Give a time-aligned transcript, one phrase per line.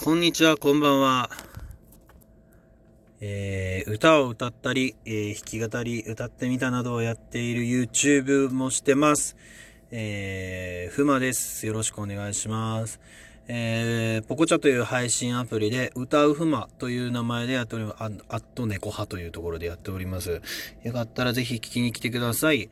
[0.00, 1.28] こんにちは、こんばんは。
[3.20, 9.36] えー、歌を歌ったり、えー、弾き語り、歌ってみたなどをやっている YouTube もしてます。
[9.90, 11.66] えー、ふまです。
[11.66, 13.00] よろしくお願いします。
[13.48, 17.98] えー、ポコチャという配信アプリで、歌うふまという名前でやっております。
[18.28, 20.40] あっと猫派というところでやっております。
[20.84, 22.70] よかったらぜひ聞きに来てください。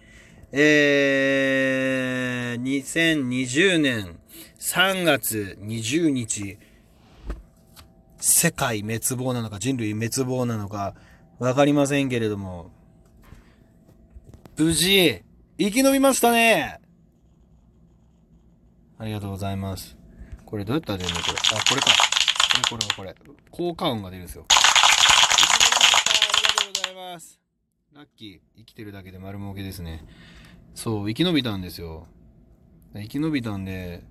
[0.53, 4.17] えー、2020年
[4.61, 6.57] 3月20日、
[8.29, 10.97] 世界滅亡なのか人類滅亡なのか
[11.39, 12.73] わかりませんけれども、
[14.57, 15.23] 無事、
[15.59, 16.81] 生き延びましたね
[18.99, 19.97] ありがとうございます。
[20.45, 21.21] これどうやったら出るの？
[21.21, 21.35] これ。
[21.35, 21.87] あ、これか。
[22.69, 23.33] これこれこれ。
[23.53, 24.45] 効果音が出るんですよ。
[24.49, 24.55] あ
[25.39, 25.45] り
[26.57, 27.39] がとうございます。
[27.95, 28.41] ラッキー。
[28.57, 30.05] 生きてるだけで丸儲けですね。
[30.75, 32.09] そう、生き延びたんですよ。
[32.93, 34.03] 生き延びたんで、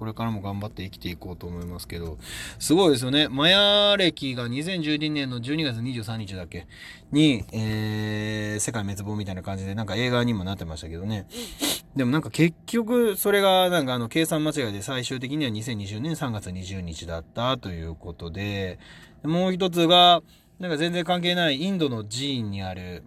[0.00, 2.16] これからも頑張って生きていこうと思いますけど、
[2.58, 3.28] すごいですよね。
[3.28, 6.66] マヤ歴が2012年の12月23日だっけ？
[7.12, 11.26] に、えー、世界滅亡みたいな感じで、なんか映画にもなってましたけどね。
[11.94, 18.78] でもなんか結局、それがなんかあの計算間違いで最終的には2020年3月20日だったということで、
[19.22, 20.22] もう一つが、
[20.60, 23.02] なんか全然関係ないインドの寺院にある、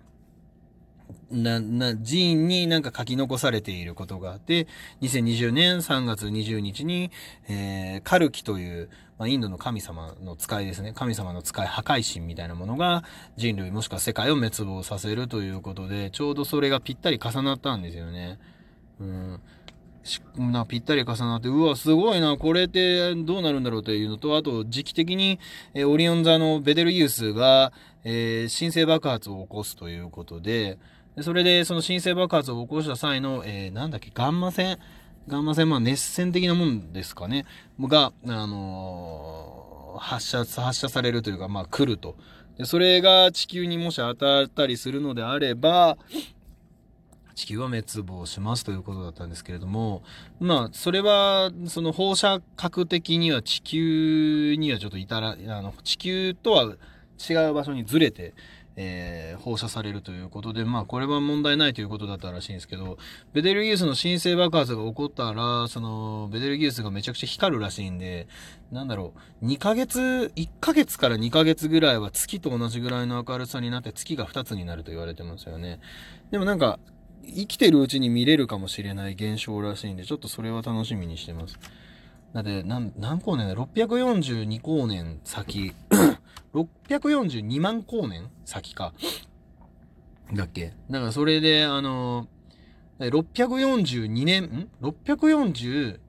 [1.34, 4.68] な、な、寺院になんか書き残されていることがあって、
[5.02, 7.12] 2020年3月20日に、
[7.50, 10.94] えー、カルキという、まあ、インドの神様の使いですね。
[10.94, 13.04] 神様の使い破壊神みたいなものが
[13.36, 18.40] 人類もしくは世界を滅亡させるということで、ちょうどそれがぴったり重なったんですよね。
[19.00, 19.42] うん。
[20.38, 25.40] なぴったり重なって、うわ、すごいな、これってどうなるんだろうというのと、あと、時期的に、
[25.74, 27.72] えオリオン座のベデルギウスが、
[28.04, 30.78] えー、新生爆発を起こすということで、
[31.22, 34.80] それで、その新生爆発を起こした際の、えー、なんだっけ、ガンマ線？
[35.28, 37.46] ガンマ線、まあ熱線的なもんですかね。
[37.80, 42.16] が、あのー、発射、発射されるというか、まあ来ると。
[42.58, 45.98] で、それが地球にもし当たったりするのであれば、
[47.36, 50.04] 地球は滅亡しますということだったんですけれども、
[50.40, 56.76] まあ、それは、その放射核的には地球にはちょっといたら、あの、地球とは
[57.30, 58.36] 違う場所にずれて、
[58.76, 62.98] えー、放射されるということで、まあ、これは問題ないということだったらしいんですけど、
[63.32, 68.28] ベデルギウスの新生爆発が起こったら、その、ベデルギウスがめちゃくちゃ光るらしいんで、
[68.72, 75.80] なんだろう、2ヶ月、1ヶ月から2ヶ月ぐらいは月と同じぐらいの明るさになって月が2つになると言われてますよね。
[76.32, 76.80] でもなんか、
[77.26, 81.58] 生きてるうちに見れるかもしれない現象らしいんで、ちょっとそれは楽しみにしてます。
[82.34, 85.74] だって、何、何光年だ ?642 光年先。
[86.54, 88.30] 642万光年？
[88.46, 88.94] 先か。
[90.34, 90.74] だっけ？
[90.90, 92.28] だからそれで、あの、
[93.00, 96.00] 642年、ん ?642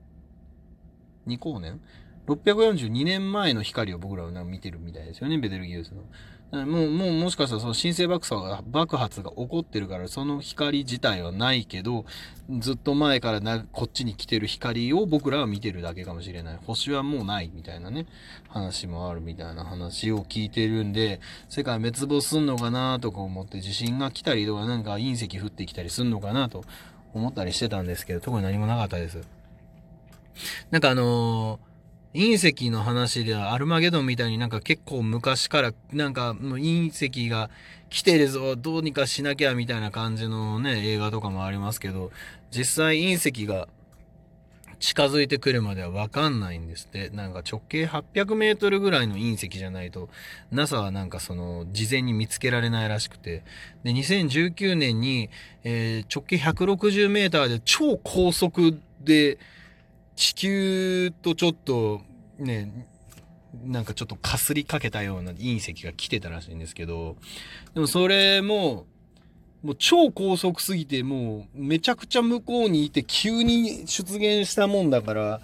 [1.26, 1.80] 光年
[2.26, 6.02] ?642 年前の光を僕らは見てるみたいですよね、ベテルギウスの。
[6.52, 12.04] もう、もう、もしかしたらその新生爆発が、爆発が起こってるから、その光自体はないけど、
[12.60, 16.58] ずっと前からな、こっちに来てる光を僕らは見てるだけかもしれない。
[16.64, 18.06] 星はもうないみたいなね、
[18.48, 26.64] 話もあるみたいな話を聞いてるんで、世界滅亡すんのかなとか思って地震が来たりとか、なんか隕石降ってきたりすんのかなと
[27.14, 29.26] 思ったりしてたんですけど、特に何もなかったです。
[30.70, 31.73] なんかあのー
[32.14, 37.50] 隕石の話ではアルマゲドンみたいになんか結構昔からなんかもう隕石が
[37.90, 42.12] 来てるぞ、どうにかしなきゃみたいな感じのね、映画とかもありますけど、
[42.52, 43.66] 実際隕石が
[44.78, 47.10] 近づいてくるまではわかんないんですって。
[47.10, 50.08] なんか直径800メートルぐらいの隕石じゃないと、
[50.52, 53.42] NASA はなんかその、事前に見つけられないらしくて。
[53.82, 55.30] で、2019年に、
[55.64, 59.38] えー、直径160メーターで超高速で、
[60.16, 62.00] 地球とちょっと
[62.38, 62.88] ね、
[63.64, 67.16] なんかちょっとかすりかけたような隕石が来てたらしいんですけど、
[67.74, 68.86] でもそれも、
[69.62, 75.40] もう超高速すぎて、もうめちゃくちゃ向こうにいて急に出現したもんだから、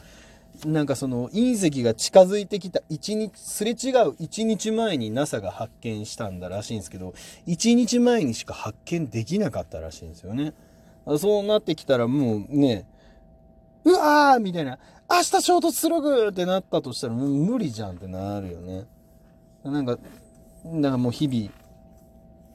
[0.66, 3.77] なんかその隕石が近づいてきた1日、すれ違う
[4.21, 7.15] 1日前に NASA が発見したんだらしいんですけど、
[7.47, 10.53] 1日前にしか発見できなかったらしいんですよね。
[11.16, 12.86] そうなってきたらもうね、
[13.84, 14.78] うわーみたいな、
[15.10, 18.84] 明日衝突するぐってなったとしたら無理じゃんってなるよね。
[19.65, 19.98] なんか、
[20.65, 21.50] なんかもう日々、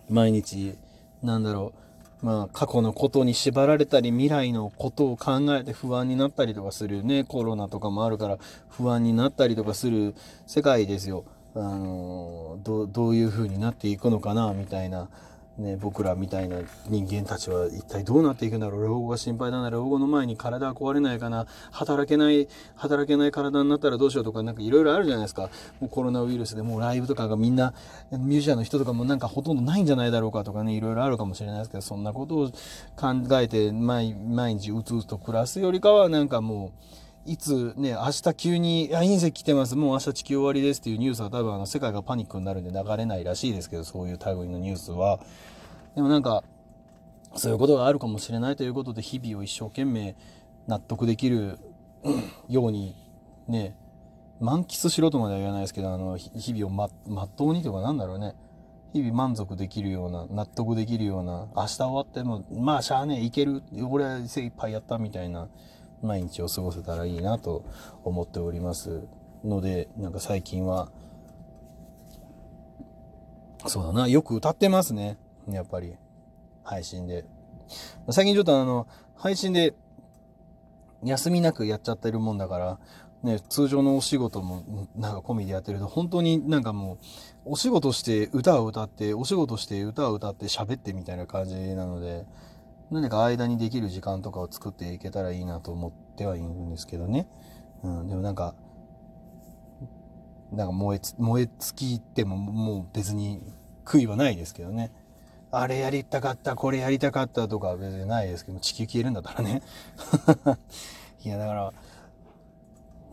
[0.10, 0.78] 毎日、
[1.22, 1.74] なんだろ
[2.22, 8.38] う、まあ過去のことに縛られたり未来のことを考えて不安になったりとかするね、コロナとかもあるから
[8.70, 10.16] 不安になったりとかする
[10.48, 11.26] 世界ですよ。
[11.56, 15.10] あのどどういう風になっていくのかなみたいな
[15.58, 16.58] ね、僕らみたいな
[16.90, 18.84] 人間たちは一体どうなっていくんだろう？
[18.84, 19.70] 老後が心配だな。
[19.70, 21.48] 老後の前に体は壊れないかな。
[21.72, 25.50] 働けない働けない体になったらどうしようとかなんかいろいろあるじゃないですか。
[25.80, 27.74] もうコロナウイルスでもうライブとかがみんな
[28.12, 32.50] ミュージシャンの人とかもなんかほとんどないんじゃないだろうかとかねいろいろあるかもしれないですけどそんなことを
[32.98, 34.14] 考えて毎
[34.56, 45.20] 日うつうつと暮らすよりかはなんかもういつね、明日急に、あ、隕石来てます、もう明日地球終わりですっていうニュースは多分あの世界がパニックになるんで流れないらしいですけど、そういう類のニュースは。
[45.96, 46.44] でもなんか、
[47.36, 50.16] そういうことがあるかもしれないということで、日々を一生懸命
[50.68, 51.58] 納得できる
[52.48, 52.96] ように、
[53.48, 53.76] ね、
[54.40, 58.36] 満喫しろとまでは言わないですけど、あの、日々をま、まっとうにとかなんだろうね。
[58.94, 63.64] 日々満足できるような、納得できるような、明日終わっても、まあ、しゃあねえ、いける。
[63.90, 65.48] 俺は精一杯やったみたいな、
[66.06, 67.64] 毎日を過ごせたらいいなと
[68.04, 69.08] 思っております
[69.44, 70.90] ので、なんか最近は、
[73.68, 75.18] そうだな、よく歌ってますね。
[75.50, 75.96] やっぱり。
[76.66, 77.26] 配信で。
[78.10, 79.76] 最近ちょっとあの、配信で
[81.04, 82.80] 休みなくやっちゃってるもんだから、
[83.24, 86.98] ね、通常のお仕事もなんか込みでやってると、本当になんかもう、
[87.46, 92.26] お仕事して歌を歌って、お仕事して歌を歌って喋ってみたいな感じなので、
[92.92, 97.28] 何か間にできる時間とかを作っていけたらいいなと思ってはいるんですけどね。
[97.84, 98.56] うん、でもなんか、
[100.52, 103.42] なんか燃えつ、燃え尽きてももう別に
[103.86, 104.92] 悔いはないですけどね。
[105.52, 109.62] あれやりたかった、これやりたかったとか別にないですけど、地球消えるんだったらね。
[111.24, 111.74] いや、だから、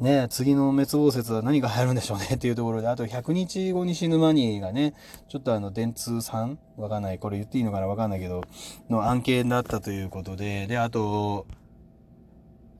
[0.02, 4.94] ね次の滅亡説は何が流行るんでしょうねっていうところで、あと100日後に死ぬマニーがね、
[5.28, 7.18] ちょっとあの、電通さんわかんない。
[7.18, 8.42] これ言っていいのかなわかんないけど、
[8.90, 11.46] の案件だったということで、で、あと、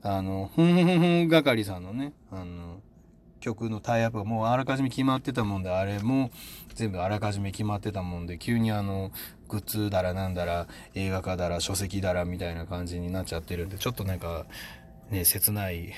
[0.01, 2.81] あの、ふんふんふん係さんのね、あの、
[3.39, 6.31] 曲のタイアップがもうあらかじめ決まってたもんで、あれも
[6.75, 9.11] 全部あらかじめ決まってたもんで、急にあの、
[9.49, 14.45] グッズだらなんだら、映画化だら、書籍だらみたいな感じになっちゃってるんで、ちょっとなんか、
[15.09, 15.93] ね、切ない、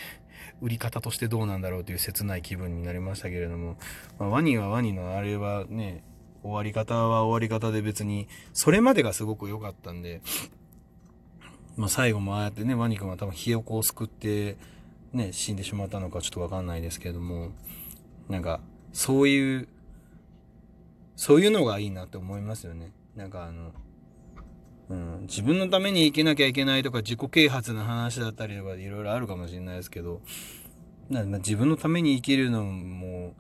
[0.62, 3.78] 売り方としてどうなんだろうという切ない気分になりましたけれども、
[4.20, 6.04] まあ、ワニはワニのあれはね、
[6.44, 10.22] 終わり方は終わり方で別に、それまでがすごく良かったんで、
[11.76, 14.58] まあ最後もああやってね、ワニ君は多分ひよこを救って、
[15.12, 17.50] ね、死んでしまったのかちょっとわかんないですけれども、
[18.30, 18.62] なんか、
[18.94, 19.68] そういう、
[21.16, 22.92] そういうのがいいなって思いますよね。
[23.16, 23.72] なんかあの、
[24.90, 30.22] うん、自分のために生きなきゃいけないとか自己啓発の話だったりとかいろいろあるかもしれないですけど、
[31.10, 33.34] な自分のために生きるのも、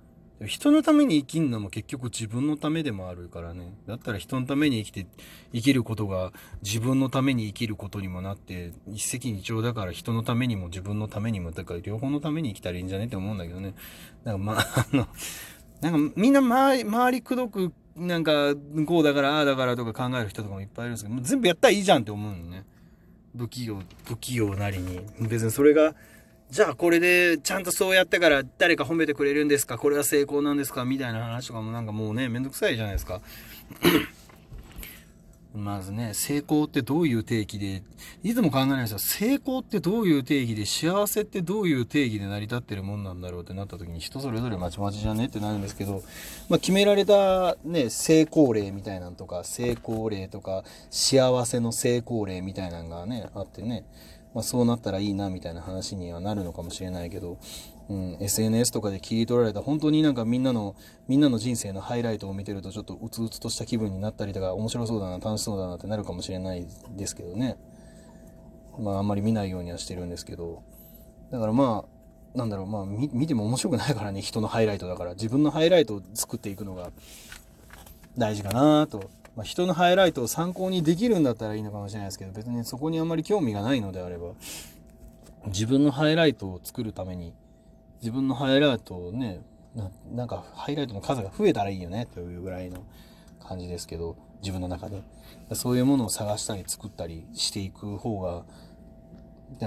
[0.45, 3.73] 人のために生きるのも結局自分のためでもあるからね。
[3.87, 5.07] だったら人のために生きて、
[5.53, 13.75] 生きることが自分のために生きることにもなって、一石二鳥だから人のためにも自分のためにも、だから両方のために生きたらいいんじゃねって思うんだけどね。
[14.23, 15.07] だからまあ、あの、
[15.81, 18.53] なんかみんな周り、周りくどくなんか、
[18.85, 22.65] こうだから、ああだからとか考える人とかもいっぱいいるんですけど、もう全部やったらいいじゃんって思うのね。
[23.37, 24.99] 不器用、不器用なりに。
[25.21, 25.95] 別にそれが、
[26.49, 29.77] じゃあこれでちゃんとそうやってから誰か褒めてくれるんですか？
[29.77, 30.85] これは成功なんですか？
[30.85, 33.21] みたいな話とかもなんかもうね、めんどくさいじゃないですか。
[35.55, 37.81] まずね、成功ってどういう定義で、
[38.23, 38.99] いつも考えないですよ。
[38.99, 46.03] 成功ってどういう定義で、幸せってどういう定義で成り立ってるもんなんだろうってなった時に人それぞれまちまちじゃねってなるんですけど、
[46.49, 53.85] まあ決められたね、成功例みたいなんとか、成功例とか、幸せの成功例みたいなのがね、あってね、
[54.33, 57.37] まあそうなったらいいなみたいな話にはなるのかもしれないけど、
[57.87, 60.75] うん、SNS とかで切り取られた本当になんかみんなの
[61.07, 66.65] みんなの人生のハイライトを見てるとちょっとうつうつとした気分になったりとか面白そうだな楽しそうだなってなるかもしれない
[66.95, 67.57] ですけどね。
[68.79, 70.63] まああんまり見ないようにはしてるんですけど。
[71.31, 71.85] だからま
[72.33, 75.13] あなんだろうまあ見ても面白くないからね人のハイライトだから。
[75.13, 76.91] 自分のハイライトを作っていくのが
[78.17, 84.29] 大事かなと、まあ、人のハイライトを参考にできるんだったらいいのかもしれないですけど別にそこにあんまり興味がないのであれば。
[85.47, 87.31] 自分のハイライトを作るために
[88.01, 89.41] 自分のハイライトをね
[89.75, 92.83] な、なんかハイライトの数が増えたらいいよねというぐらいの
[93.39, 95.01] 感じですけど、自分の中で。
[95.53, 98.43] そういうものを探したり作ったりしていく方が、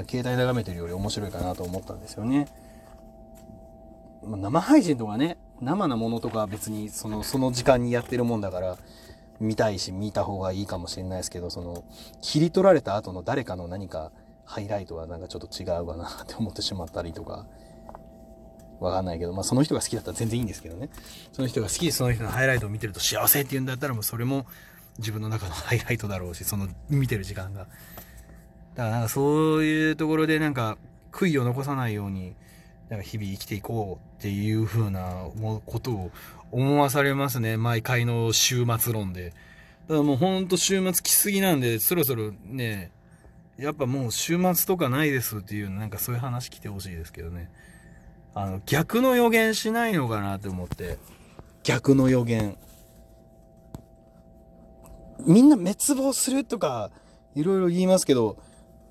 [0.09, 2.49] 携帯眺めてるより面白いかなと思ったんですよね。
[4.25, 8.77] 生配信とかね、生なものとか別にその、その時間にやってるもんだから、
[9.41, 11.85] 見たいし見た方がいいかもしれないですけど、その、
[12.21, 14.11] 切り取られた後の誰かの何か
[14.45, 17.47] ハイライトはなんかちょっと違うかなって思ってしまったりとか、
[18.81, 20.89] わかんないけど、まあその人が好きだったら全然いいんですけどね。
[21.33, 24.47] その人が好きでその人のハイライトを見てると幸せって言うんだったらもうそれも
[24.99, 27.61] 自分の中のハイライトだろうし、その見てる時間が。
[27.61, 27.71] だか
[28.85, 30.79] らなんかそういうところでなんか
[31.13, 32.35] 悔いを残さないように、
[32.89, 35.27] なんか日々生きていこうっていう風な
[35.67, 36.11] ことを
[36.51, 37.57] 思わされますね。
[37.57, 39.31] 毎回の週末論で。
[39.89, 42.91] だからもうほんと週末来すぎなんで、そろそろね、
[43.59, 47.51] やっぱもう週末とかないですっていう、なんかそういう話来てほしいですけどね。
[48.35, 50.99] あの、逆の予言しないのかなって思って。
[51.63, 52.57] 逆の予言。
[55.27, 56.91] みんな滅亡するとか、
[57.35, 58.39] いろいろ言いますけど、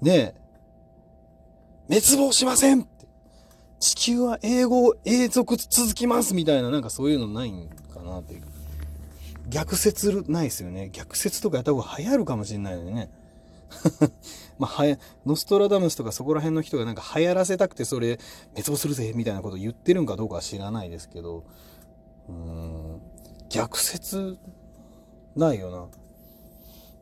[0.01, 0.35] ね
[1.89, 2.87] え、滅亡しません
[3.79, 8.43] 地球は英語、永続続きますみたいな、なんかそういうのないんかなっていう。
[9.49, 10.89] 逆説ないですよね。
[10.91, 13.09] 逆説とかやった方が流行るかもしれないのでね。
[14.59, 14.83] まあ、
[15.25, 18.19] ノストラダムスとかそこら辺の人がなんか流行らせたくてそれ
[18.51, 21.43] 滅亡するぜみたいなこと言ってるんかどうかは知らないですけど、
[22.29, 23.01] うん、
[23.49, 24.37] 逆説
[25.35, 25.87] ないよな。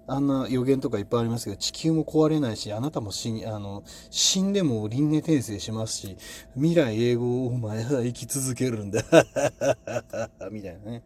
[0.08, 6.18] あんな予言とかいっぱいありますけど、地球も壊れないし、あなたも死あの、死んでも輪廻転生しますし、
[6.54, 9.04] 未来英語をお前は生き続けるんだ。
[10.52, 11.04] みたいなね。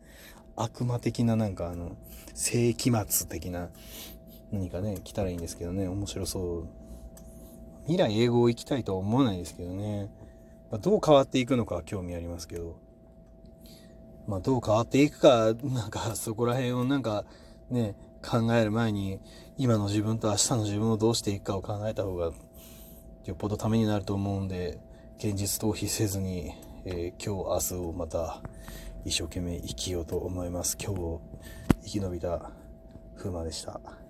[0.57, 1.95] 悪魔的ななんかあの、
[2.33, 3.69] 世紀末的な
[4.51, 6.67] 何かね、来たらいいんですけどね、面白そう。
[7.83, 10.09] 未来英語を行きたいとは思わないですけどね。
[10.71, 12.77] まあ、どう変わっていくのか興味ありますけど。
[14.27, 17.25] まあ、どう変わっていくか、なんかそこら辺をなんか
[17.69, 19.19] ね、考える前に、
[19.57, 24.79] 今の自分と明日の自分をどうしていくかを考えた方が、よっぽどためになると思うんで、
[25.17, 26.51] 現実逃避せずに、
[26.85, 28.41] えー、今日、明日をまた
[29.05, 30.77] 一生懸命生きようと思います。
[30.81, 31.19] 今日
[31.83, 32.51] 生き延びた
[33.17, 34.08] 風磨でした。